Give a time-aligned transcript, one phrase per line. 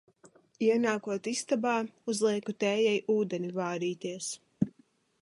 [0.67, 1.75] Ienākot istabā,
[2.13, 4.35] uzlieku tējai ūdeni vārīties.